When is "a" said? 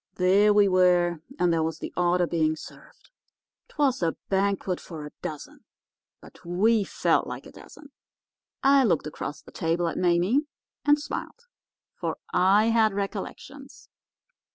4.01-4.15, 5.05-5.11, 7.45-7.51